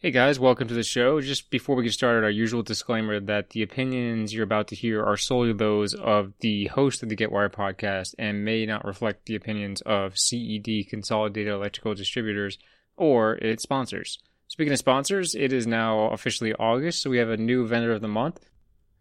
Hey 0.00 0.12
guys, 0.12 0.38
welcome 0.38 0.68
to 0.68 0.74
the 0.74 0.84
show. 0.84 1.20
Just 1.20 1.50
before 1.50 1.74
we 1.74 1.82
get 1.82 1.92
started, 1.92 2.22
our 2.22 2.30
usual 2.30 2.62
disclaimer 2.62 3.18
that 3.18 3.50
the 3.50 3.64
opinions 3.64 4.32
you're 4.32 4.44
about 4.44 4.68
to 4.68 4.76
hear 4.76 5.04
are 5.04 5.16
solely 5.16 5.52
those 5.52 5.92
of 5.92 6.34
the 6.38 6.66
host 6.66 7.02
of 7.02 7.08
the 7.08 7.16
Get 7.16 7.32
Wired 7.32 7.52
podcast 7.52 8.14
and 8.16 8.44
may 8.44 8.64
not 8.64 8.84
reflect 8.84 9.26
the 9.26 9.34
opinions 9.34 9.80
of 9.80 10.16
CED 10.16 10.88
Consolidated 10.88 11.52
Electrical 11.52 11.96
Distributors 11.96 12.58
or 12.96 13.38
its 13.38 13.64
sponsors. 13.64 14.20
Speaking 14.46 14.72
of 14.72 14.78
sponsors, 14.78 15.34
it 15.34 15.52
is 15.52 15.66
now 15.66 16.10
officially 16.10 16.54
August, 16.54 17.02
so 17.02 17.10
we 17.10 17.18
have 17.18 17.30
a 17.30 17.36
new 17.36 17.66
vendor 17.66 17.90
of 17.90 18.00
the 18.00 18.06
month. 18.06 18.38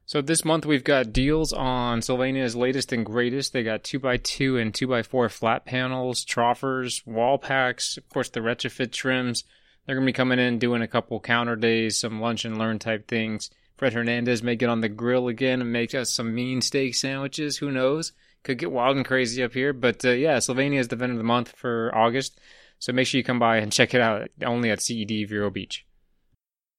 So 0.07 0.20
this 0.20 0.43
month 0.43 0.66
we've 0.66 0.84
got 0.84 1.14
deals 1.14 1.54
on 1.54 2.02
Sylvania's 2.02 2.55
latest 2.55 2.91
and 2.91 3.05
greatest. 3.05 3.54
They 3.54 3.61
got 3.61 3.84
2x2 3.84 4.59
and 4.59 4.73
2x4 4.73 5.29
flat 5.29 5.64
panels, 5.64 6.25
troffers, 6.25 7.05
wall 7.05 7.38
packs, 7.38 7.98
of 7.98 8.09
course 8.09 8.29
the 8.29 8.39
retrofit 8.39 8.91
trims, 8.91 9.43
they're 9.88 9.95
going 9.95 10.05
to 10.05 10.11
be 10.11 10.15
coming 10.15 10.38
in 10.38 10.59
doing 10.59 10.81
a 10.81 10.88
couple 10.88 11.20
counter 11.21 11.55
days, 11.55 11.97
some 11.97 12.20
lunch 12.20 12.43
and 12.43 12.57
learn 12.57 12.77
type 12.77 13.07
things. 13.07 13.49
Fred 13.77 13.93
Hernandez 13.93 14.43
may 14.43 14.57
get 14.57 14.70
on 14.70 14.81
the 14.81 14.89
grill 14.89 15.29
again 15.29 15.62
and 15.62 15.71
make 15.71 15.95
us 15.95 16.12
some 16.12 16.35
mean 16.35 16.62
steak 16.62 16.93
sandwiches. 16.93 17.57
Who 17.57 17.71
knows? 17.71 18.12
Could 18.43 18.57
get 18.57 18.71
wild 18.71 18.98
and 18.98 19.05
crazy 19.05 19.41
up 19.41 19.53
here. 19.53 19.71
But 19.71 20.03
uh, 20.03 20.09
yeah, 20.09 20.39
Sylvania 20.39 20.81
is 20.81 20.89
the 20.89 20.95
event 20.98 21.13
of 21.13 21.17
the 21.17 21.23
month 21.23 21.53
for 21.53 21.95
August. 21.95 22.39
So 22.79 22.91
make 22.91 23.07
sure 23.07 23.17
you 23.17 23.23
come 23.23 23.39
by 23.39 23.57
and 23.57 23.71
check 23.71 23.93
it 23.93 24.02
out 24.02 24.29
only 24.45 24.70
at 24.71 24.81
CED 24.81 25.29
Vero 25.29 25.49
Beach. 25.49 25.87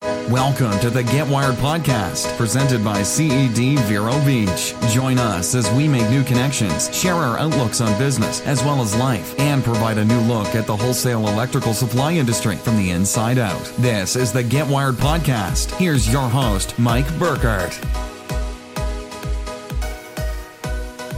Welcome 0.03 0.79
to 0.81 0.91
the 0.91 1.03
Get 1.03 1.27
Wired 1.27 1.57
podcast, 1.57 2.37
presented 2.37 2.85
by 2.85 3.03
CED 3.03 3.81
Vero 3.81 4.13
Beach. 4.25 4.75
Join 4.93 5.19
us 5.19 5.55
as 5.57 5.69
we 5.73 5.89
make 5.89 6.09
new 6.09 6.23
connections, 6.23 6.95
share 6.97 7.15
our 7.15 7.37
outlooks 7.39 7.81
on 7.81 7.99
business 7.99 8.41
as 8.43 8.63
well 8.63 8.81
as 8.81 8.95
life, 8.95 9.39
and 9.41 9.65
provide 9.65 9.99
a 9.99 10.05
new 10.05 10.21
look 10.21 10.55
at 10.55 10.67
the 10.67 10.77
wholesale 10.77 11.27
electrical 11.27 11.75
supply 11.75 12.13
industry 12.13 12.57
from 12.57 12.77
the 12.77 12.91
inside 12.91 13.39
out. 13.39 13.65
This 13.79 14.15
is 14.15 14.33
the 14.33 14.43
Get 14.43 14.69
Wired 14.69 14.95
podcast. 14.95 15.75
Here's 15.79 16.11
your 16.13 16.29
host, 16.29 16.79
Mike 16.79 17.09
Burkhardt. 17.19 17.73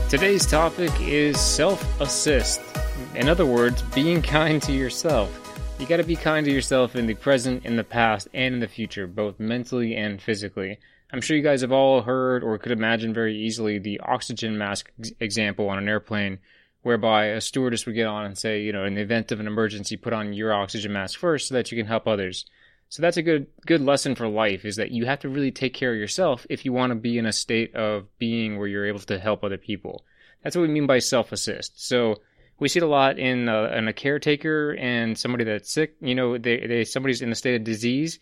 Today's 0.09 0.45
topic 0.45 0.91
is 0.99 1.39
self 1.39 2.01
assist. 2.01 2.61
In 3.13 3.29
other 3.29 3.45
words, 3.45 3.83
being 3.93 4.21
kind 4.21 4.61
to 4.63 4.71
yourself. 4.71 5.37
You 5.81 5.87
got 5.87 5.97
to 5.97 6.03
be 6.03 6.15
kind 6.15 6.45
to 6.45 6.51
yourself 6.51 6.95
in 6.95 7.07
the 7.07 7.15
present, 7.15 7.65
in 7.65 7.75
the 7.75 7.83
past, 7.83 8.27
and 8.35 8.53
in 8.53 8.59
the 8.59 8.67
future, 8.67 9.07
both 9.07 9.39
mentally 9.39 9.95
and 9.95 10.21
physically. 10.21 10.77
I'm 11.11 11.21
sure 11.21 11.35
you 11.35 11.41
guys 11.41 11.61
have 11.61 11.71
all 11.71 12.03
heard 12.03 12.43
or 12.43 12.59
could 12.59 12.71
imagine 12.71 13.15
very 13.15 13.35
easily 13.35 13.79
the 13.79 13.99
oxygen 14.01 14.59
mask 14.59 14.91
example 15.19 15.69
on 15.69 15.79
an 15.79 15.89
airplane, 15.89 16.37
whereby 16.83 17.25
a 17.25 17.41
stewardess 17.41 17.87
would 17.87 17.95
get 17.95 18.05
on 18.05 18.25
and 18.25 18.37
say, 18.37 18.61
you 18.61 18.71
know, 18.71 18.85
in 18.85 18.93
the 18.93 19.01
event 19.01 19.31
of 19.31 19.39
an 19.39 19.47
emergency, 19.47 19.97
put 19.97 20.13
on 20.13 20.33
your 20.33 20.53
oxygen 20.53 20.93
mask 20.93 21.17
first 21.17 21.47
so 21.47 21.55
that 21.55 21.71
you 21.71 21.77
can 21.79 21.87
help 21.87 22.07
others. 22.07 22.45
So 22.89 23.01
that's 23.01 23.17
a 23.17 23.23
good 23.23 23.47
good 23.65 23.81
lesson 23.81 24.13
for 24.13 24.27
life 24.27 24.65
is 24.65 24.75
that 24.75 24.91
you 24.91 25.07
have 25.07 25.21
to 25.21 25.29
really 25.29 25.51
take 25.51 25.73
care 25.73 25.93
of 25.93 25.99
yourself 25.99 26.45
if 26.47 26.63
you 26.63 26.73
want 26.73 26.91
to 26.91 26.95
be 26.95 27.17
in 27.17 27.25
a 27.25 27.33
state 27.33 27.73
of 27.73 28.05
being 28.19 28.59
where 28.59 28.67
you're 28.67 28.85
able 28.85 28.99
to 28.99 29.17
help 29.17 29.43
other 29.43 29.57
people. 29.57 30.05
That's 30.43 30.55
what 30.55 30.61
we 30.61 30.67
mean 30.67 30.85
by 30.85 30.99
self 30.99 31.31
assist. 31.31 31.83
So 31.83 32.17
we 32.61 32.69
see 32.69 32.77
it 32.79 32.83
a 32.83 32.87
lot 32.87 33.17
in 33.17 33.49
a, 33.49 33.63
in 33.75 33.87
a 33.87 33.93
caretaker 33.93 34.75
and 34.79 35.17
somebody 35.17 35.43
that's 35.43 35.73
sick. 35.73 35.95
You 35.99 36.13
know, 36.13 36.37
they, 36.37 36.67
they 36.67 36.83
somebody's 36.83 37.23
in 37.23 37.31
a 37.31 37.35
state 37.35 37.55
of 37.55 37.63
disease, 37.63 38.19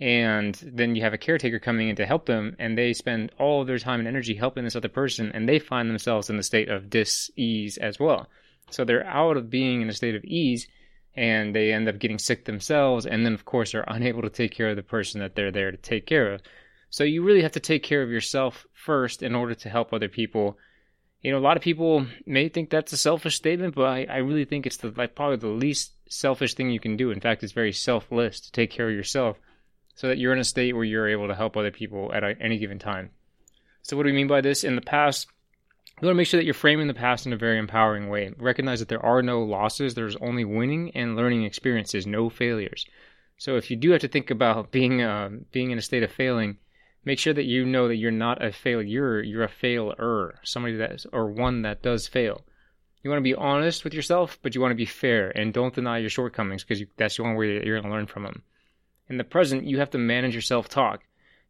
and 0.00 0.54
then 0.64 0.96
you 0.96 1.02
have 1.02 1.12
a 1.12 1.18
caretaker 1.18 1.58
coming 1.58 1.90
in 1.90 1.96
to 1.96 2.06
help 2.06 2.24
them, 2.24 2.56
and 2.58 2.76
they 2.76 2.94
spend 2.94 3.32
all 3.38 3.60
of 3.60 3.66
their 3.66 3.78
time 3.78 3.98
and 3.98 4.08
energy 4.08 4.34
helping 4.34 4.64
this 4.64 4.76
other 4.76 4.88
person, 4.88 5.30
and 5.34 5.46
they 5.46 5.58
find 5.58 5.90
themselves 5.90 6.30
in 6.30 6.38
the 6.38 6.42
state 6.42 6.70
of 6.70 6.88
dis-ease 6.88 7.76
as 7.76 8.00
well. 8.00 8.28
So 8.70 8.82
they're 8.82 9.06
out 9.06 9.36
of 9.36 9.50
being 9.50 9.82
in 9.82 9.90
a 9.90 9.92
state 9.92 10.14
of 10.14 10.24
ease, 10.24 10.66
and 11.14 11.54
they 11.54 11.70
end 11.70 11.86
up 11.86 11.98
getting 11.98 12.18
sick 12.18 12.46
themselves, 12.46 13.04
and 13.04 13.26
then 13.26 13.34
of 13.34 13.44
course 13.44 13.74
are 13.74 13.84
unable 13.88 14.22
to 14.22 14.30
take 14.30 14.52
care 14.52 14.70
of 14.70 14.76
the 14.76 14.82
person 14.82 15.20
that 15.20 15.34
they're 15.34 15.52
there 15.52 15.70
to 15.70 15.76
take 15.76 16.06
care 16.06 16.32
of. 16.32 16.40
So 16.88 17.04
you 17.04 17.22
really 17.22 17.42
have 17.42 17.52
to 17.52 17.60
take 17.60 17.82
care 17.82 18.02
of 18.02 18.10
yourself 18.10 18.66
first 18.72 19.22
in 19.22 19.34
order 19.34 19.54
to 19.54 19.68
help 19.68 19.92
other 19.92 20.08
people 20.08 20.56
you 21.22 21.30
know, 21.30 21.38
a 21.38 21.40
lot 21.40 21.56
of 21.56 21.62
people 21.62 22.06
may 22.26 22.48
think 22.48 22.68
that's 22.68 22.92
a 22.92 22.96
selfish 22.96 23.36
statement, 23.36 23.76
but 23.76 23.84
I, 23.84 24.06
I 24.10 24.16
really 24.18 24.44
think 24.44 24.66
it's 24.66 24.78
the 24.78 24.92
like 24.96 25.14
probably 25.14 25.36
the 25.36 25.46
least 25.46 25.92
selfish 26.08 26.54
thing 26.54 26.70
you 26.70 26.80
can 26.80 26.96
do. 26.96 27.10
In 27.10 27.20
fact, 27.20 27.42
it's 27.42 27.52
very 27.52 27.72
selfless 27.72 28.40
to 28.40 28.52
take 28.52 28.70
care 28.70 28.88
of 28.88 28.94
yourself 28.94 29.38
so 29.94 30.08
that 30.08 30.18
you're 30.18 30.32
in 30.32 30.40
a 30.40 30.44
state 30.44 30.74
where 30.74 30.84
you're 30.84 31.08
able 31.08 31.28
to 31.28 31.34
help 31.34 31.56
other 31.56 31.70
people 31.70 32.12
at 32.12 32.24
any 32.40 32.58
given 32.58 32.78
time. 32.78 33.10
So, 33.82 33.96
what 33.96 34.02
do 34.02 34.08
we 34.08 34.16
mean 34.16 34.26
by 34.26 34.40
this? 34.40 34.64
In 34.64 34.74
the 34.74 34.82
past, 34.82 35.28
you 36.00 36.06
want 36.06 36.14
to 36.14 36.18
make 36.18 36.26
sure 36.26 36.38
that 36.40 36.44
you're 36.44 36.54
framing 36.54 36.88
the 36.88 36.94
past 36.94 37.24
in 37.24 37.32
a 37.32 37.36
very 37.36 37.58
empowering 37.58 38.08
way. 38.08 38.32
Recognize 38.36 38.80
that 38.80 38.88
there 38.88 39.04
are 39.04 39.22
no 39.22 39.42
losses, 39.42 39.94
there's 39.94 40.16
only 40.16 40.44
winning 40.44 40.90
and 40.96 41.14
learning 41.14 41.44
experiences, 41.44 42.04
no 42.04 42.30
failures. 42.30 42.84
So, 43.38 43.56
if 43.56 43.70
you 43.70 43.76
do 43.76 43.92
have 43.92 44.00
to 44.00 44.08
think 44.08 44.30
about 44.30 44.72
being 44.72 45.02
uh, 45.02 45.30
being 45.52 45.70
in 45.70 45.78
a 45.78 45.82
state 45.82 46.02
of 46.02 46.10
failing, 46.10 46.58
make 47.04 47.18
sure 47.18 47.34
that 47.34 47.44
you 47.44 47.64
know 47.64 47.88
that 47.88 47.96
you're 47.96 48.10
not 48.10 48.44
a 48.44 48.52
failure, 48.52 49.22
you're 49.22 49.44
a 49.44 49.48
failer, 49.48 50.38
somebody 50.42 50.76
that 50.76 51.04
or 51.12 51.26
one 51.26 51.62
that 51.62 51.82
does 51.82 52.06
fail. 52.06 52.42
You 53.02 53.10
want 53.10 53.18
to 53.18 53.24
be 53.24 53.34
honest 53.34 53.82
with 53.82 53.94
yourself, 53.94 54.38
but 54.42 54.54
you 54.54 54.60
want 54.60 54.70
to 54.70 54.76
be 54.76 54.86
fair 54.86 55.30
and 55.30 55.52
don't 55.52 55.74
deny 55.74 55.98
your 55.98 56.10
shortcomings 56.10 56.62
because 56.62 56.84
that's 56.96 57.16
the 57.16 57.24
only 57.24 57.36
way 57.36 57.58
that 57.58 57.66
you're 57.66 57.80
going 57.80 57.90
to 57.90 57.96
learn 57.96 58.06
from 58.06 58.22
them. 58.22 58.42
In 59.08 59.16
the 59.16 59.24
present, 59.24 59.64
you 59.64 59.78
have 59.78 59.90
to 59.90 59.98
manage 59.98 60.34
your 60.34 60.42
self-talk. 60.42 61.02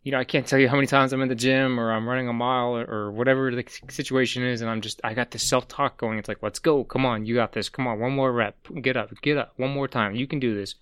You 0.03 0.13
know, 0.13 0.19
I 0.19 0.25
can't 0.25 0.47
tell 0.47 0.59
you 0.59 0.69
how 0.69 0.77
many 0.77 0.89
times 0.89 1.13
I'm 1.13 1.21
in 1.21 1.29
the 1.29 1.35
gym 1.35 1.79
or 1.79 1.93
I'm 1.93 2.09
running 2.09 2.29
a 2.29 2.33
mile 2.33 2.77
or, 2.77 2.85
or 2.85 3.13
whatever 3.13 3.55
the 3.55 3.65
situation 3.89 4.43
is, 4.43 4.63
and 4.63 4.71
I'm 4.71 4.81
just 4.81 5.01
I 5.05 5.15
got 5.15 5.31
this 5.31 5.49
self-talk 5.49 5.99
going. 5.99 6.19
It's 6.19 6.29
like, 6.29 6.43
let's 6.43 6.59
go, 6.59 6.83
come 6.83 7.07
on, 7.07 7.27
you 7.27 7.35
got 7.35 7.53
this, 7.53 7.69
come 7.69 7.87
on, 7.87 8.01
one 8.01 8.13
more 8.13 8.33
rep, 8.33 8.57
get 8.81 8.97
up, 8.97 9.11
get 9.21 9.37
up, 9.37 9.53
one 9.59 9.71
more 9.71 9.87
time, 9.87 10.17
you 10.17 10.27
can 10.27 10.41
do 10.41 10.55
this 10.57 10.75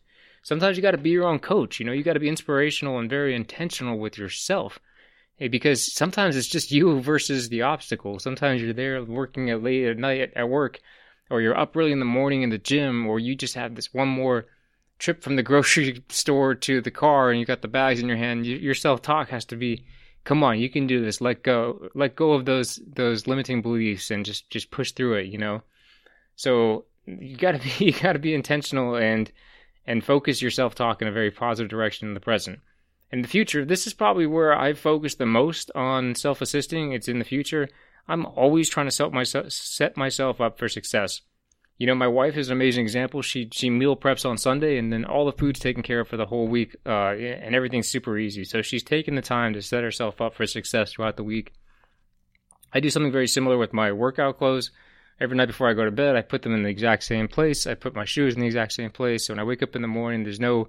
sometimes 0.42 0.76
you 0.76 0.82
got 0.82 0.92
to 0.92 0.98
be 0.98 1.10
your 1.10 1.26
own 1.26 1.38
coach. 1.38 1.78
You 1.78 1.86
know, 1.86 1.92
you 1.92 2.02
got 2.02 2.14
to 2.14 2.20
be 2.20 2.28
inspirational 2.28 2.98
and 2.98 3.10
very 3.10 3.34
intentional 3.34 3.98
with 3.98 4.18
yourself. 4.18 4.78
Because 5.38 5.94
sometimes 5.94 6.36
it's 6.36 6.48
just 6.48 6.70
you 6.70 7.00
versus 7.00 7.48
the 7.48 7.62
obstacle. 7.62 8.18
Sometimes 8.18 8.60
you're 8.60 8.74
there 8.74 9.02
working 9.02 9.48
at 9.48 9.62
late 9.62 9.86
at 9.86 9.96
night 9.96 10.32
at 10.36 10.48
work, 10.50 10.80
or 11.30 11.40
you're 11.40 11.56
up 11.56 11.74
early 11.74 11.92
in 11.92 11.98
the 11.98 12.04
morning 12.04 12.42
in 12.42 12.50
the 12.50 12.58
gym, 12.58 13.06
or 13.06 13.18
you 13.18 13.34
just 13.34 13.54
have 13.54 13.74
this 13.74 13.94
one 13.94 14.08
more 14.08 14.46
trip 14.98 15.22
from 15.22 15.36
the 15.36 15.42
grocery 15.50 16.04
store 16.10 16.54
to 16.56 16.82
the 16.82 16.90
car, 16.90 17.30
and 17.30 17.40
you 17.40 17.46
got 17.46 17.62
the 17.62 17.68
bags 17.68 18.00
in 18.00 18.08
your 18.08 18.18
hand. 18.18 18.44
Your 18.44 18.74
self 18.74 19.00
talk 19.00 19.30
has 19.30 19.46
to 19.46 19.56
be, 19.56 19.86
"Come 20.24 20.44
on, 20.44 20.60
you 20.60 20.68
can 20.68 20.86
do 20.86 21.02
this. 21.02 21.22
Let 21.22 21.42
go, 21.42 21.88
let 21.94 22.16
go 22.16 22.32
of 22.32 22.44
those 22.44 22.78
those 22.86 23.26
limiting 23.26 23.62
beliefs, 23.62 24.10
and 24.10 24.26
just 24.26 24.50
just 24.50 24.70
push 24.70 24.92
through 24.92 25.14
it." 25.14 25.28
You 25.28 25.38
know, 25.38 25.62
so 26.36 26.84
you 27.06 27.38
got 27.38 27.52
to 27.52 27.58
be 27.58 27.84
you 27.86 27.92
got 27.92 28.12
to 28.12 28.18
be 28.18 28.34
intentional 28.34 28.96
and 28.96 29.32
and 29.90 30.04
focus 30.04 30.40
your 30.40 30.52
self 30.52 30.76
talk 30.76 31.02
in 31.02 31.08
a 31.08 31.12
very 31.12 31.32
positive 31.32 31.68
direction 31.68 32.06
in 32.06 32.14
the 32.14 32.20
present. 32.20 32.60
In 33.10 33.22
the 33.22 33.28
future, 33.28 33.64
this 33.64 33.88
is 33.88 33.92
probably 33.92 34.24
where 34.24 34.56
I've 34.56 34.78
focused 34.78 35.18
the 35.18 35.26
most 35.26 35.68
on 35.74 36.14
self 36.14 36.40
assisting. 36.40 36.92
It's 36.92 37.08
in 37.08 37.18
the 37.18 37.24
future. 37.24 37.68
I'm 38.06 38.24
always 38.24 38.70
trying 38.70 38.86
to 38.86 38.92
set 39.50 39.96
myself, 39.96 40.40
up 40.40 40.58
for 40.58 40.68
success. 40.68 41.22
You 41.76 41.88
know, 41.88 41.96
my 41.96 42.06
wife 42.06 42.36
is 42.36 42.48
an 42.48 42.52
amazing 42.52 42.84
example. 42.84 43.20
She 43.20 43.48
she 43.52 43.68
meal 43.68 43.96
preps 43.96 44.24
on 44.24 44.38
Sunday, 44.38 44.78
and 44.78 44.92
then 44.92 45.04
all 45.04 45.26
the 45.26 45.32
food's 45.32 45.58
taken 45.58 45.82
care 45.82 46.00
of 46.00 46.08
for 46.08 46.16
the 46.16 46.26
whole 46.26 46.46
week, 46.46 46.76
uh, 46.86 47.10
and 47.16 47.56
everything's 47.56 47.88
super 47.88 48.16
easy. 48.16 48.44
So 48.44 48.62
she's 48.62 48.84
taken 48.84 49.16
the 49.16 49.22
time 49.22 49.54
to 49.54 49.62
set 49.62 49.82
herself 49.82 50.20
up 50.20 50.34
for 50.34 50.46
success 50.46 50.92
throughout 50.92 51.16
the 51.16 51.24
week. 51.24 51.52
I 52.72 52.78
do 52.78 52.90
something 52.90 53.10
very 53.10 53.26
similar 53.26 53.58
with 53.58 53.72
my 53.72 53.90
workout 53.90 54.38
clothes 54.38 54.70
every 55.20 55.36
night 55.36 55.46
before 55.46 55.68
I 55.68 55.74
go 55.74 55.84
to 55.84 55.90
bed, 55.90 56.16
I 56.16 56.22
put 56.22 56.42
them 56.42 56.54
in 56.54 56.62
the 56.62 56.68
exact 56.68 57.04
same 57.04 57.28
place. 57.28 57.66
I 57.66 57.74
put 57.74 57.94
my 57.94 58.04
shoes 58.04 58.34
in 58.34 58.40
the 58.40 58.46
exact 58.46 58.72
same 58.72 58.90
place. 58.90 59.26
So 59.26 59.34
when 59.34 59.40
I 59.40 59.44
wake 59.44 59.62
up 59.62 59.76
in 59.76 59.82
the 59.82 59.88
morning, 59.88 60.24
there's 60.24 60.40
no 60.40 60.68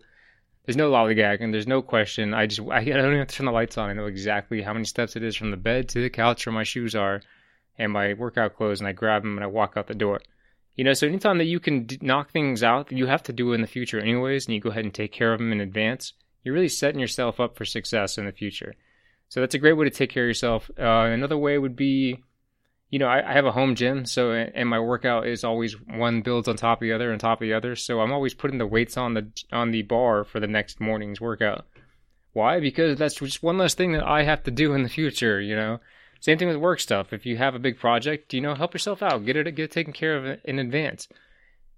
there's 0.65 0.77
no 0.77 0.91
lollygag 0.91 1.41
and 1.41 1.53
there's 1.53 1.67
no 1.67 1.81
question. 1.81 2.33
I 2.33 2.45
just 2.45 2.61
I, 2.69 2.83
don't 2.83 2.99
even 3.05 3.17
have 3.17 3.27
to 3.27 3.35
turn 3.35 3.45
the 3.45 3.51
lights 3.51 3.77
on. 3.77 3.89
I 3.89 3.93
know 3.93 4.05
exactly 4.05 4.61
how 4.61 4.73
many 4.73 4.85
steps 4.85 5.15
it 5.15 5.23
is 5.23 5.35
from 5.35 5.51
the 5.51 5.57
bed 5.57 5.89
to 5.89 6.01
the 6.01 6.09
couch 6.09 6.45
where 6.45 6.53
my 6.53 6.63
shoes 6.63 6.95
are, 6.95 7.21
and 7.77 7.91
my 7.91 8.13
workout 8.13 8.55
clothes, 8.55 8.79
and 8.79 8.87
I 8.87 8.91
grab 8.91 9.23
them 9.23 9.37
and 9.37 9.43
I 9.43 9.47
walk 9.47 9.73
out 9.75 9.87
the 9.87 9.95
door. 9.95 10.21
You 10.75 10.83
know, 10.83 10.93
so 10.93 11.07
anytime 11.07 11.37
that 11.39 11.45
you 11.45 11.59
can 11.59 11.85
d- 11.85 11.99
knock 12.01 12.31
things 12.31 12.63
out 12.63 12.87
that 12.87 12.97
you 12.97 13.07
have 13.07 13.23
to 13.23 13.33
do 13.33 13.53
in 13.53 13.61
the 13.61 13.67
future 13.67 13.99
anyways, 13.99 14.45
and 14.45 14.55
you 14.55 14.61
go 14.61 14.69
ahead 14.69 14.85
and 14.85 14.93
take 14.93 15.11
care 15.11 15.33
of 15.33 15.39
them 15.39 15.51
in 15.51 15.61
advance, 15.61 16.13
you're 16.43 16.53
really 16.53 16.69
setting 16.69 16.99
yourself 16.99 17.39
up 17.39 17.57
for 17.57 17.65
success 17.65 18.17
in 18.17 18.25
the 18.25 18.31
future. 18.31 18.73
So 19.29 19.39
that's 19.39 19.55
a 19.55 19.59
great 19.59 19.73
way 19.73 19.85
to 19.85 19.91
take 19.91 20.09
care 20.09 20.23
of 20.23 20.29
yourself. 20.29 20.69
Uh, 20.79 20.83
another 20.83 21.37
way 21.37 21.57
would 21.57 21.75
be 21.75 22.23
you 22.91 22.99
know, 22.99 23.07
I, 23.07 23.27
I, 23.27 23.33
have 23.33 23.45
a 23.45 23.53
home 23.53 23.75
gym, 23.75 24.05
so 24.05 24.33
and 24.33 24.67
my 24.67 24.79
workout 24.79 25.25
is 25.25 25.45
always 25.45 25.79
one 25.79 26.21
builds 26.21 26.49
on 26.49 26.57
top 26.57 26.79
of 26.79 26.81
the 26.81 26.91
other 26.91 27.09
and 27.09 27.19
top 27.19 27.41
of 27.41 27.47
the 27.47 27.53
other. 27.53 27.77
So 27.77 28.01
I'm 28.01 28.11
always 28.11 28.33
putting 28.33 28.57
the 28.57 28.67
weights 28.67 28.97
on 28.97 29.13
the 29.13 29.31
on 29.51 29.71
the 29.71 29.81
bar 29.83 30.25
for 30.25 30.41
the 30.41 30.47
next 30.47 30.81
morning's 30.81 31.21
workout. 31.21 31.65
Why? 32.33 32.59
Because 32.59 32.99
that's 32.99 33.15
just 33.15 33.41
one 33.41 33.57
less 33.57 33.75
thing 33.75 33.93
that 33.93 34.03
I 34.03 34.23
have 34.23 34.43
to 34.43 34.51
do 34.51 34.73
in 34.73 34.83
the 34.83 34.89
future. 34.89 35.39
You 35.39 35.55
know, 35.55 35.79
same 36.19 36.37
thing 36.37 36.49
with 36.49 36.57
work 36.57 36.81
stuff. 36.81 37.13
If 37.13 37.25
you 37.25 37.37
have 37.37 37.55
a 37.55 37.59
big 37.59 37.79
project, 37.79 38.33
you 38.33 38.41
know, 38.41 38.55
help 38.55 38.73
yourself 38.73 39.01
out, 39.01 39.25
get 39.25 39.37
it 39.37 39.49
get 39.55 39.63
it 39.63 39.71
taken 39.71 39.93
care 39.93 40.17
of 40.17 40.39
in 40.43 40.59
advance. 40.59 41.07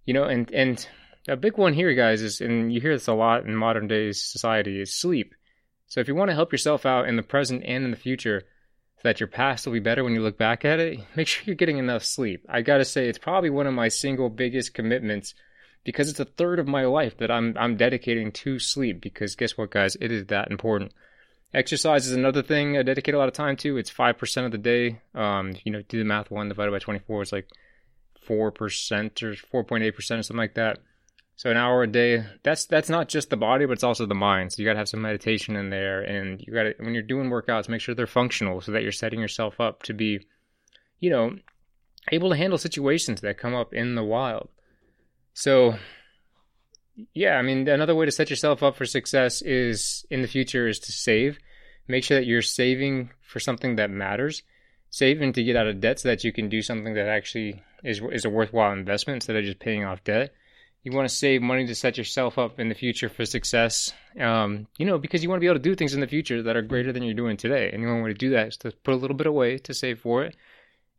You 0.05 0.15
know, 0.15 0.23
and 0.23 0.51
and 0.51 0.87
a 1.27 1.35
big 1.35 1.59
one 1.59 1.73
here, 1.73 1.93
guys, 1.93 2.23
is 2.23 2.41
and 2.41 2.73
you 2.73 2.81
hear 2.81 2.95
this 2.95 3.07
a 3.07 3.13
lot 3.13 3.45
in 3.45 3.55
modern 3.55 3.87
day 3.87 4.11
society 4.13 4.81
is 4.81 4.95
sleep. 4.95 5.35
So 5.85 5.99
if 5.99 6.07
you 6.07 6.15
want 6.15 6.31
to 6.31 6.35
help 6.35 6.51
yourself 6.51 6.87
out 6.87 7.07
in 7.07 7.17
the 7.17 7.23
present 7.23 7.63
and 7.65 7.85
in 7.85 7.91
the 7.91 7.97
future 7.97 8.45
that 9.03 9.19
your 9.19 9.27
past 9.27 9.65
will 9.65 9.73
be 9.73 9.79
better 9.79 10.03
when 10.03 10.13
you 10.13 10.21
look 10.21 10.37
back 10.37 10.65
at 10.65 10.79
it, 10.79 10.99
make 11.15 11.27
sure 11.27 11.43
you're 11.45 11.55
getting 11.55 11.77
enough 11.77 12.03
sleep. 12.03 12.45
I 12.49 12.61
gotta 12.61 12.85
say, 12.85 13.07
it's 13.07 13.19
probably 13.19 13.49
one 13.49 13.67
of 13.67 13.73
my 13.73 13.89
single 13.89 14.29
biggest 14.29 14.73
commitments 14.73 15.33
because 15.83 16.09
it's 16.09 16.19
a 16.19 16.25
third 16.25 16.59
of 16.59 16.67
my 16.67 16.85
life 16.85 17.17
that 17.17 17.29
I'm 17.29 17.55
I'm 17.57 17.75
dedicating 17.75 18.31
to 18.31 18.57
sleep 18.59 19.01
because 19.01 19.35
guess 19.35 19.57
what 19.57 19.71
guys? 19.71 19.97
It 19.99 20.11
is 20.11 20.27
that 20.27 20.49
important. 20.49 20.93
Exercise 21.53 22.07
is 22.07 22.13
another 22.13 22.41
thing 22.41 22.77
I 22.77 22.83
dedicate 22.83 23.13
a 23.13 23.17
lot 23.17 23.27
of 23.27 23.33
time 23.33 23.57
to. 23.57 23.77
It's 23.77 23.91
5% 23.91 24.45
of 24.45 24.51
the 24.51 24.57
day. 24.57 25.01
Um 25.13 25.55
you 25.63 25.71
know 25.71 25.81
do 25.87 25.99
the 25.99 26.05
math 26.05 26.31
1 26.31 26.49
divided 26.49 26.71
by 26.71 26.79
24 26.79 27.21
is 27.21 27.31
like 27.31 27.47
4% 28.27 28.41
or 28.41 29.63
4.8% 29.63 29.97
or 29.97 30.01
something 30.01 30.37
like 30.37 30.53
that 30.55 30.79
so 31.35 31.49
an 31.49 31.57
hour 31.57 31.83
a 31.83 31.87
day 31.87 32.23
that's 32.43 32.65
that's 32.65 32.89
not 32.89 33.09
just 33.09 33.29
the 33.29 33.37
body 33.37 33.65
but 33.65 33.73
it's 33.73 33.83
also 33.83 34.05
the 34.05 34.15
mind 34.15 34.51
so 34.51 34.61
you 34.61 34.67
got 34.67 34.73
to 34.73 34.79
have 34.79 34.89
some 34.89 35.01
meditation 35.01 35.55
in 35.55 35.69
there 35.69 36.01
and 36.01 36.41
you 36.41 36.53
got 36.53 36.63
to 36.63 36.73
when 36.79 36.93
you're 36.93 37.03
doing 37.03 37.29
workouts 37.29 37.69
make 37.69 37.81
sure 37.81 37.95
they're 37.95 38.07
functional 38.07 38.61
so 38.61 38.71
that 38.71 38.83
you're 38.83 38.91
setting 38.91 39.19
yourself 39.19 39.59
up 39.59 39.83
to 39.83 39.93
be 39.93 40.19
you 40.99 41.09
know 41.09 41.35
able 42.11 42.29
to 42.29 42.35
handle 42.35 42.57
situations 42.57 43.21
that 43.21 43.37
come 43.37 43.53
up 43.53 43.73
in 43.73 43.95
the 43.95 44.03
wild 44.03 44.49
so, 45.33 45.75
yeah, 47.13 47.35
I 47.35 47.41
mean, 47.41 47.67
another 47.67 47.95
way 47.95 48.05
to 48.05 48.11
set 48.11 48.29
yourself 48.29 48.61
up 48.63 48.75
for 48.75 48.85
success 48.85 49.41
is 49.41 50.05
in 50.09 50.21
the 50.21 50.27
future 50.27 50.67
is 50.67 50.79
to 50.79 50.91
save. 50.91 51.39
Make 51.87 52.03
sure 52.03 52.19
that 52.19 52.27
you're 52.27 52.41
saving 52.41 53.09
for 53.21 53.39
something 53.39 53.75
that 53.75 53.89
matters. 53.89 54.43
Saving 54.89 55.33
to 55.33 55.43
get 55.43 55.55
out 55.55 55.67
of 55.67 55.81
debt 55.81 55.99
so 55.99 56.09
that 56.09 56.23
you 56.23 56.31
can 56.31 56.49
do 56.49 56.61
something 56.61 56.93
that 56.93 57.07
actually 57.07 57.63
is 57.83 57.99
is 58.11 58.25
a 58.25 58.29
worthwhile 58.29 58.71
investment 58.71 59.17
instead 59.17 59.35
of 59.35 59.43
just 59.43 59.59
paying 59.59 59.83
off 59.83 60.03
debt. 60.03 60.33
You 60.83 60.91
want 60.91 61.07
to 61.07 61.15
save 61.15 61.41
money 61.41 61.65
to 61.65 61.75
set 61.75 61.97
yourself 61.97 62.37
up 62.37 62.59
in 62.59 62.67
the 62.67 62.75
future 62.75 63.07
for 63.07 63.25
success. 63.25 63.93
Um, 64.19 64.67
you 64.77 64.85
know, 64.85 64.97
because 64.97 65.23
you 65.23 65.29
want 65.29 65.37
to 65.37 65.41
be 65.41 65.47
able 65.47 65.55
to 65.55 65.69
do 65.69 65.75
things 65.75 65.93
in 65.93 66.01
the 66.01 66.07
future 66.07 66.43
that 66.43 66.57
are 66.57 66.61
greater 66.61 66.91
than 66.91 67.03
you're 67.03 67.13
doing 67.13 67.37
today. 67.37 67.71
And 67.71 67.83
the 67.83 67.89
only 67.89 68.03
way 68.03 68.09
to 68.09 68.13
do 68.13 68.31
that 68.31 68.47
is 68.47 68.57
to 68.57 68.71
put 68.83 68.93
a 68.93 68.97
little 68.97 69.15
bit 69.15 69.27
away 69.27 69.57
to 69.59 69.73
save 69.73 70.01
for 70.01 70.23
it. 70.23 70.35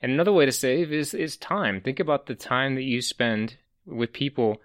And 0.01 0.13
another 0.13 0.33
way 0.33 0.47
to 0.47 0.53
save 0.53 0.93
is 0.93 1.15
is 1.15 1.37
time. 1.37 1.81
Think 1.81 2.01
about 2.01 2.27
the 2.27 2.35
time 2.35 2.75
that 2.75 2.83
you 2.83 3.01
spend 3.01 3.57
with 3.87 4.13
people, 4.13 4.61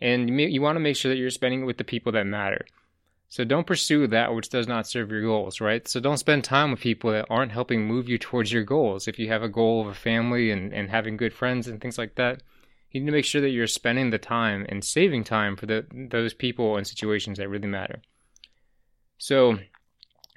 and 0.00 0.28
you, 0.28 0.46
you 0.46 0.62
want 0.62 0.76
to 0.76 0.80
make 0.80 0.96
sure 0.96 1.10
that 1.10 1.18
you're 1.18 1.30
spending 1.30 1.62
it 1.62 1.66
with 1.66 1.78
the 1.78 1.84
people 1.84 2.12
that 2.12 2.26
matter. 2.26 2.64
So 3.30 3.44
don't 3.44 3.66
pursue 3.66 4.06
that 4.06 4.34
which 4.34 4.48
does 4.48 4.66
not 4.66 4.86
serve 4.86 5.10
your 5.10 5.20
goals, 5.20 5.60
right? 5.60 5.86
So 5.86 6.00
don't 6.00 6.16
spend 6.16 6.44
time 6.44 6.70
with 6.70 6.80
people 6.80 7.10
that 7.12 7.26
aren't 7.28 7.52
helping 7.52 7.86
move 7.86 8.08
you 8.08 8.16
towards 8.16 8.50
your 8.50 8.64
goals. 8.64 9.06
If 9.06 9.18
you 9.18 9.28
have 9.28 9.42
a 9.42 9.48
goal 9.48 9.82
of 9.82 9.88
a 9.88 9.94
family 9.94 10.50
and, 10.50 10.72
and 10.72 10.88
having 10.88 11.18
good 11.18 11.34
friends 11.34 11.68
and 11.68 11.80
things 11.80 11.98
like 11.98 12.14
that, 12.14 12.42
you 12.90 13.00
need 13.00 13.06
to 13.06 13.12
make 13.12 13.24
sure 13.24 13.40
that 13.40 13.50
you're 13.50 13.66
spending 13.66 14.10
the 14.10 14.18
time 14.18 14.64
and 14.68 14.84
saving 14.84 15.24
time 15.24 15.56
for 15.56 15.66
the, 15.66 15.86
those 15.92 16.32
people 16.32 16.76
and 16.76 16.86
situations 16.86 17.38
that 17.38 17.48
really 17.48 17.68
matter. 17.68 18.00
So, 19.18 19.58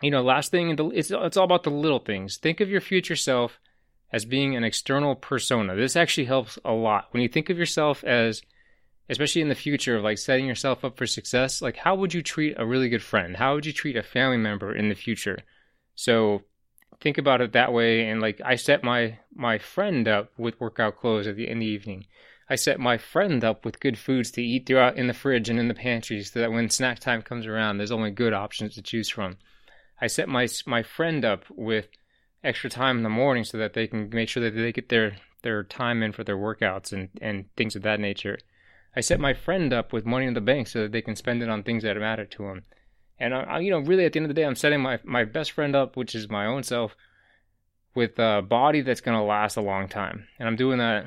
you 0.01 0.11
know, 0.11 0.21
last 0.21 0.51
thing, 0.51 0.77
it's, 0.93 1.11
it's 1.11 1.37
all 1.37 1.45
about 1.45 1.63
the 1.63 1.69
little 1.69 1.99
things. 1.99 2.37
Think 2.37 2.59
of 2.59 2.69
your 2.69 2.81
future 2.81 3.15
self 3.15 3.59
as 4.11 4.25
being 4.25 4.55
an 4.55 4.63
external 4.63 5.15
persona. 5.15 5.75
This 5.75 5.95
actually 5.95 6.25
helps 6.25 6.59
a 6.65 6.73
lot. 6.73 7.07
When 7.11 7.23
you 7.23 7.29
think 7.29 7.49
of 7.49 7.57
yourself 7.57 8.03
as, 8.03 8.41
especially 9.09 9.41
in 9.41 9.49
the 9.49 9.55
future, 9.55 9.95
of 9.95 10.03
like 10.03 10.17
setting 10.17 10.45
yourself 10.45 10.83
up 10.83 10.97
for 10.97 11.07
success, 11.07 11.61
like 11.61 11.77
how 11.77 11.95
would 11.95 12.13
you 12.13 12.21
treat 12.21 12.55
a 12.57 12.65
really 12.65 12.89
good 12.89 13.03
friend? 13.03 13.37
How 13.37 13.53
would 13.53 13.65
you 13.65 13.73
treat 13.73 13.95
a 13.95 14.03
family 14.03 14.37
member 14.37 14.75
in 14.75 14.89
the 14.89 14.95
future? 14.95 15.39
So 15.95 16.41
think 16.99 17.17
about 17.17 17.41
it 17.41 17.53
that 17.53 17.71
way. 17.71 18.09
And 18.09 18.21
like 18.21 18.41
I 18.43 18.55
set 18.55 18.83
my 18.83 19.19
my 19.33 19.57
friend 19.57 20.07
up 20.07 20.31
with 20.37 20.59
workout 20.59 20.97
clothes 20.97 21.27
at 21.27 21.35
the 21.35 21.47
in 21.47 21.59
the 21.59 21.65
evening. 21.65 22.05
I 22.51 22.55
set 22.55 22.81
my 22.81 22.97
friend 22.97 23.45
up 23.45 23.63
with 23.63 23.79
good 23.79 23.97
foods 23.97 24.29
to 24.31 24.43
eat 24.43 24.65
throughout 24.65 24.97
in 24.97 25.07
the 25.07 25.13
fridge 25.13 25.47
and 25.47 25.57
in 25.57 25.69
the 25.69 25.73
pantry, 25.73 26.21
so 26.21 26.41
that 26.41 26.51
when 26.51 26.69
snack 26.69 26.99
time 26.99 27.21
comes 27.21 27.47
around, 27.47 27.77
there's 27.77 27.93
only 27.93 28.11
good 28.11 28.33
options 28.33 28.75
to 28.75 28.81
choose 28.81 29.07
from. 29.07 29.37
I 30.01 30.07
set 30.07 30.27
my 30.27 30.49
my 30.65 30.83
friend 30.83 31.23
up 31.23 31.45
with 31.49 31.87
extra 32.43 32.69
time 32.69 32.97
in 32.97 33.03
the 33.03 33.09
morning 33.09 33.45
so 33.45 33.57
that 33.57 33.71
they 33.71 33.87
can 33.87 34.09
make 34.09 34.27
sure 34.27 34.43
that 34.43 34.53
they 34.53 34.73
get 34.73 34.89
their 34.89 35.15
their 35.43 35.63
time 35.63 36.03
in 36.03 36.11
for 36.11 36.25
their 36.25 36.35
workouts 36.35 36.91
and 36.91 37.07
and 37.21 37.45
things 37.55 37.77
of 37.77 37.83
that 37.83 38.01
nature. 38.01 38.37
I 38.97 38.99
set 38.99 39.21
my 39.21 39.33
friend 39.33 39.71
up 39.71 39.93
with 39.93 40.05
money 40.05 40.25
in 40.25 40.33
the 40.33 40.41
bank 40.41 40.67
so 40.67 40.81
that 40.81 40.91
they 40.91 41.01
can 41.01 41.15
spend 41.15 41.41
it 41.41 41.47
on 41.47 41.63
things 41.63 41.83
that 41.83 41.95
matter 41.95 42.25
to 42.25 42.43
them. 42.43 42.63
And 43.17 43.33
I, 43.33 43.59
you 43.59 43.71
know, 43.71 43.79
really, 43.79 44.03
at 44.03 44.11
the 44.11 44.19
end 44.19 44.25
of 44.25 44.35
the 44.35 44.41
day, 44.41 44.45
I'm 44.45 44.55
setting 44.55 44.81
my 44.81 44.99
my 45.05 45.23
best 45.23 45.51
friend 45.51 45.73
up, 45.73 45.95
which 45.95 46.15
is 46.15 46.29
my 46.29 46.47
own 46.47 46.63
self, 46.63 46.97
with 47.95 48.19
a 48.19 48.41
body 48.41 48.81
that's 48.81 48.99
going 48.99 49.17
to 49.17 49.23
last 49.23 49.55
a 49.55 49.61
long 49.61 49.87
time. 49.87 50.27
And 50.37 50.49
I'm 50.49 50.57
doing 50.57 50.79
that 50.79 51.05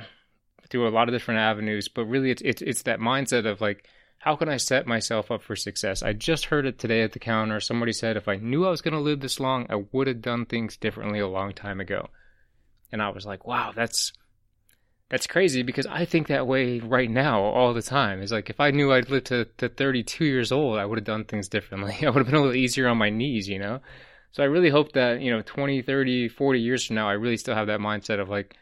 through 0.75 0.89
a 0.89 0.91
lot 0.91 1.09
of 1.09 1.15
different 1.15 1.39
avenues. 1.39 1.87
But 1.87 2.07
really, 2.07 2.33
it's 2.33 2.43
it's 2.43 2.61
it's 2.61 2.83
that 2.83 2.99
mindset 2.99 3.47
of 3.47 3.61
like 3.61 3.89
how 4.19 4.35
can 4.35 4.49
I 4.49 4.57
set 4.57 4.89
myself 4.89 5.31
up 5.31 5.41
for 5.41 5.55
success? 5.55 6.03
I 6.03 6.15
just 6.15 6.47
heard 6.47 6.67
it 6.67 6.81
today 6.81 7.03
at 7.03 7.13
the 7.13 7.21
counter. 7.21 7.61
Somebody 7.61 7.93
said 7.93 8.17
if 8.17 8.27
I 8.27 8.37
knew 8.37 8.67
I 8.67 8.71
was 8.71 8.83
going 8.83 8.95
to 8.95 9.01
live 9.01 9.21
this 9.21 9.39
long, 9.39 9.67
I 9.71 9.85
would 9.93 10.09
have 10.09 10.21
done 10.21 10.47
things 10.47 10.77
differently 10.77 11.21
a 11.21 11.29
long 11.29 11.53
time 11.53 11.79
ago. 11.79 12.09
And 12.91 13.01
I 13.01 13.11
was 13.11 13.25
like, 13.25 13.47
wow, 13.47 13.73
that's 13.73 14.13
that's 15.11 15.29
crazy 15.29 15.63
because 15.63 15.87
I 15.87 16.07
think 16.07 16.27
that 16.27 16.49
way 16.49 16.81
right 16.81 17.09
now 17.09 17.41
all 17.41 17.73
the 17.73 17.83
time. 17.83 18.21
It's 18.21 18.33
like 18.33 18.51
if 18.51 18.59
I 18.59 18.73
knew 18.73 18.93
I'd 18.93 19.11
live 19.11 19.25
to, 19.25 19.45
to 19.59 19.69
32 19.69 20.25
years 20.25 20.51
old, 20.51 20.79
I 20.79 20.87
would 20.87 20.99
have 20.99 21.05
done 21.05 21.25
things 21.25 21.49
differently. 21.49 21.99
I 22.03 22.11
would 22.11 22.17
have 22.17 22.27
been 22.27 22.35
a 22.35 22.41
little 22.41 22.57
easier 22.57 22.89
on 22.89 22.99
my 22.99 23.11
knees, 23.11 23.49
you 23.49 23.61
know? 23.61 23.81
So 24.33 24.43
I 24.43 24.47
really 24.47 24.71
hope 24.71 24.93
that, 24.93 25.21
you 25.21 25.31
know, 25.31 25.43
20, 25.43 25.83
30, 25.83 26.29
40 26.31 26.61
years 26.61 26.85
from 26.85 26.97
now, 26.97 27.09
I 27.09 27.13
really 27.13 27.37
still 27.37 27.55
have 27.55 27.69
that 27.69 27.79
mindset 27.79 28.19
of 28.19 28.29
like, 28.29 28.57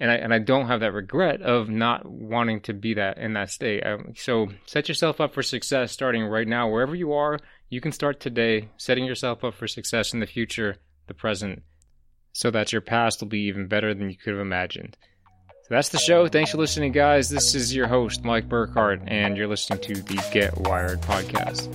and 0.00 0.10
I 0.10 0.14
and 0.16 0.32
I 0.32 0.38
don't 0.38 0.66
have 0.66 0.80
that 0.80 0.92
regret 0.92 1.42
of 1.42 1.68
not 1.68 2.06
wanting 2.06 2.60
to 2.62 2.72
be 2.72 2.94
that 2.94 3.18
in 3.18 3.34
that 3.34 3.50
state. 3.50 3.84
Um, 3.84 4.14
so 4.16 4.48
set 4.66 4.88
yourself 4.88 5.20
up 5.20 5.34
for 5.34 5.42
success 5.42 5.92
starting 5.92 6.24
right 6.24 6.46
now, 6.46 6.68
wherever 6.68 6.94
you 6.94 7.12
are. 7.12 7.38
You 7.70 7.80
can 7.80 7.92
start 7.92 8.20
today, 8.20 8.70
setting 8.76 9.04
yourself 9.04 9.44
up 9.44 9.54
for 9.54 9.68
success 9.68 10.14
in 10.14 10.20
the 10.20 10.26
future, 10.26 10.76
the 11.06 11.14
present, 11.14 11.62
so 12.32 12.50
that 12.50 12.72
your 12.72 12.80
past 12.80 13.20
will 13.20 13.28
be 13.28 13.42
even 13.42 13.66
better 13.66 13.92
than 13.92 14.08
you 14.08 14.16
could 14.16 14.32
have 14.32 14.40
imagined. 14.40 14.96
So 15.62 15.74
that's 15.74 15.90
the 15.90 15.98
show. 15.98 16.28
Thanks 16.28 16.52
for 16.52 16.56
listening, 16.56 16.92
guys. 16.92 17.28
This 17.28 17.54
is 17.54 17.74
your 17.74 17.88
host, 17.88 18.24
Mike 18.24 18.48
Burkhardt, 18.48 19.02
and 19.06 19.36
you're 19.36 19.48
listening 19.48 19.80
to 19.80 19.94
the 20.00 20.24
Get 20.32 20.56
Wired 20.56 21.02
podcast. 21.02 21.68